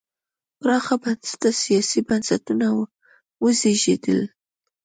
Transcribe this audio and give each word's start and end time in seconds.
پراخ 0.59 0.85
بنسټه 1.01 1.49
سیاسي 1.63 1.99
بنسټونه 2.07 2.67
وزېږېدل. 3.43 4.19